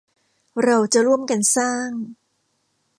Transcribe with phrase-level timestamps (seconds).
[0.63, 1.89] เราจะร่วมกันสร้าง